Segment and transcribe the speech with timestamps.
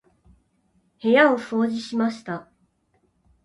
[1.03, 2.49] 部屋を掃除しました。